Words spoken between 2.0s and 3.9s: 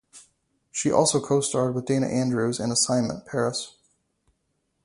Andrews in Assignment- Paris!